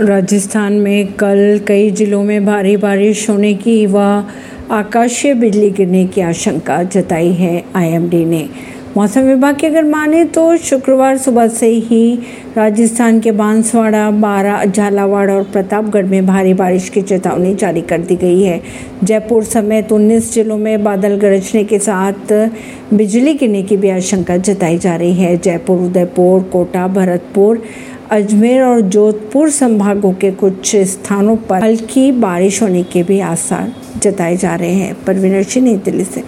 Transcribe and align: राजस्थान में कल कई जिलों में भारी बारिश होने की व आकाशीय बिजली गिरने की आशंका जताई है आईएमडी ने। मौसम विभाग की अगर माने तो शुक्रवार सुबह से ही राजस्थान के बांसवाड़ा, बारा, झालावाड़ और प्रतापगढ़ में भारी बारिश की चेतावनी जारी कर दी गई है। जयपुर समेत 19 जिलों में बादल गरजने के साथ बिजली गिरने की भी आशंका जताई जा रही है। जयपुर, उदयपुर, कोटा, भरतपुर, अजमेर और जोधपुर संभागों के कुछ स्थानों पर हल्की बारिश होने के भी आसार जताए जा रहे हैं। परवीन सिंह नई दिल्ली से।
राजस्थान 0.00 0.72
में 0.72 1.12
कल 1.12 1.60
कई 1.68 1.90
जिलों 1.90 2.22
में 2.22 2.46
भारी 2.46 2.76
बारिश 2.76 3.30
होने 3.30 3.54
की 3.54 3.86
व 3.86 3.98
आकाशीय 4.70 5.34
बिजली 5.34 5.70
गिरने 5.70 6.06
की 6.06 6.20
आशंका 6.20 6.82
जताई 6.82 7.32
है 7.32 7.64
आईएमडी 7.76 8.24
ने। 8.24 8.48
मौसम 8.98 9.20
विभाग 9.20 9.56
की 9.56 9.66
अगर 9.66 9.84
माने 9.84 10.24
तो 10.24 10.56
शुक्रवार 10.56 11.18
सुबह 11.18 11.48
से 11.48 11.66
ही 11.66 12.18
राजस्थान 12.56 13.20
के 13.20 13.30
बांसवाड़ा, 13.30 14.10
बारा, 14.10 14.64
झालावाड़ 14.64 15.30
और 15.30 15.42
प्रतापगढ़ 15.42 16.04
में 16.04 16.26
भारी 16.26 16.54
बारिश 16.54 16.88
की 16.88 17.02
चेतावनी 17.02 17.54
जारी 17.54 17.80
कर 17.80 17.98
दी 17.98 18.16
गई 18.16 18.42
है। 18.42 18.62
जयपुर 19.04 19.44
समेत 19.44 19.92
19 19.92 20.34
जिलों 20.34 20.58
में 20.58 20.84
बादल 20.84 21.16
गरजने 21.16 21.64
के 21.64 21.78
साथ 21.78 22.50
बिजली 22.94 23.34
गिरने 23.34 23.62
की 23.62 23.76
भी 23.76 23.90
आशंका 23.90 24.36
जताई 24.36 24.78
जा 24.78 24.96
रही 24.96 25.14
है। 25.14 25.36
जयपुर, 25.36 25.78
उदयपुर, 25.78 26.42
कोटा, 26.42 26.88
भरतपुर, 26.88 27.62
अजमेर 28.10 28.62
और 28.62 28.80
जोधपुर 28.80 29.50
संभागों 29.50 30.12
के 30.12 30.30
कुछ 30.30 30.76
स्थानों 30.76 31.36
पर 31.36 31.62
हल्की 31.62 32.12
बारिश 32.12 32.62
होने 32.62 32.82
के 32.82 33.02
भी 33.02 33.20
आसार 33.20 33.72
जताए 34.02 34.36
जा 34.36 34.54
रहे 34.54 34.72
हैं। 34.72 34.96
परवीन 35.06 35.42
सिंह 35.42 35.66
नई 35.66 35.76
दिल्ली 35.76 36.04
से। 36.04 36.16